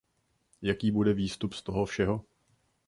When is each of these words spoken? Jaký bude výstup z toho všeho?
Jaký 0.61 0.91
bude 0.91 1.13
výstup 1.13 1.53
z 1.53 1.61
toho 1.61 1.85
všeho? 1.85 2.25